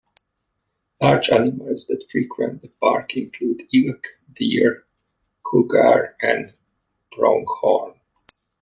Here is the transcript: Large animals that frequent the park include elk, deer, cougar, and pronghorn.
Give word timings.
Large 0.99 1.29
animals 1.29 1.85
that 1.85 2.05
frequent 2.09 2.63
the 2.63 2.69
park 2.81 3.15
include 3.15 3.67
elk, 3.71 4.03
deer, 4.33 4.83
cougar, 5.45 6.17
and 6.23 6.55
pronghorn. 7.11 7.99